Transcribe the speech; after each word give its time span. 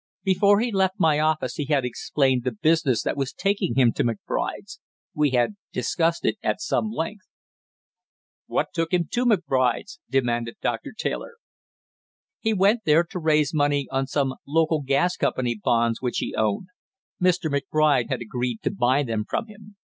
Before 0.23 0.59
he 0.61 0.71
left 0.71 0.95
my 0.97 1.19
office 1.19 1.57
he 1.57 1.65
had 1.65 1.85
explained 1.85 2.43
the 2.43 2.51
business 2.59 3.03
that 3.03 3.15
was 3.15 3.31
taking 3.31 3.75
him 3.75 3.91
to 3.93 4.03
McBride's; 4.03 4.79
we 5.13 5.29
had 5.29 5.57
discussed 5.71 6.25
it 6.25 6.37
at 6.41 6.59
some 6.59 6.89
length." 6.89 7.27
"What 8.47 8.69
took 8.73 8.95
him 8.95 9.07
to 9.11 9.25
McBride's?" 9.27 9.99
demanded 10.09 10.55
Doctor 10.59 10.91
Taylor. 10.97 11.35
"He 12.39 12.51
went 12.51 12.79
there 12.83 13.03
to 13.11 13.19
raise 13.19 13.53
money 13.53 13.87
on 13.91 14.07
some 14.07 14.33
local 14.47 14.81
gas 14.81 15.15
company 15.17 15.59
bonds 15.63 16.01
which 16.01 16.17
he 16.17 16.33
owned. 16.33 16.69
Mr. 17.21 17.51
McBride 17.55 18.09
had 18.09 18.21
agreed 18.21 18.63
to 18.63 18.71
buy 18.71 19.03
them 19.03 19.23
from 19.29 19.45
him. 19.45 19.75